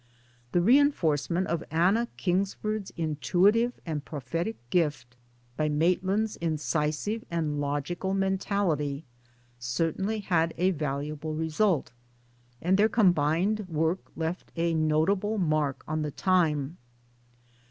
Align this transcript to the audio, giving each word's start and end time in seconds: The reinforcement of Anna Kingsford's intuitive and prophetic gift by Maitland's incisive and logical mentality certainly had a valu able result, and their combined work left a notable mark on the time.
The 0.51 0.63
reinforcement 0.63 1.45
of 1.45 1.63
Anna 1.69 2.07
Kingsford's 2.17 2.91
intuitive 2.97 3.79
and 3.85 4.03
prophetic 4.03 4.55
gift 4.71 5.15
by 5.55 5.69
Maitland's 5.69 6.37
incisive 6.37 7.23
and 7.29 7.59
logical 7.61 8.15
mentality 8.15 9.05
certainly 9.59 10.21
had 10.21 10.55
a 10.57 10.73
valu 10.73 11.09
able 11.09 11.35
result, 11.35 11.91
and 12.63 12.79
their 12.79 12.89
combined 12.89 13.67
work 13.69 13.99
left 14.15 14.51
a 14.55 14.73
notable 14.73 15.37
mark 15.37 15.83
on 15.87 16.01
the 16.01 16.09
time. 16.09 16.77